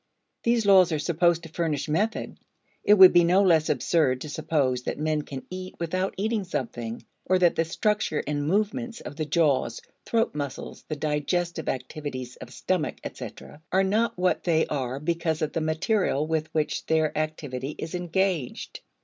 [0.41, 2.39] These laws are supposed to furnish method.
[2.83, 7.05] It would be no less absurd to suppose that men can eat without eating something,
[7.27, 12.51] or that the structure and movements of the jaws, throat muscles, the digestive activities of
[12.51, 17.75] stomach, etc., are not what they are because of the material with which their activity
[17.77, 18.79] is engaged.